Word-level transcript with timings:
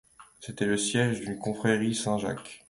C’était 0.39 0.65
le 0.65 0.79
siège 0.79 1.19
d’une 1.19 1.37
confrérie 1.37 1.93
Saint-Jacques. 1.93 2.59